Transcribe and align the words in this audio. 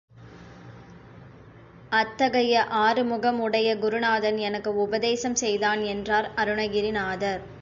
அத்தகைய 1.91 2.63
ஆறு 2.79 3.03
முகம் 3.03 3.39
உடைய 3.39 3.77
குருநாதன் 3.77 4.37
எனக்கு 4.39 4.75
உபதேசம் 4.77 5.35
செய்தான் 5.35 5.81
என்றார் 5.85 6.29
அருணகிரிநாதர். 6.35 7.41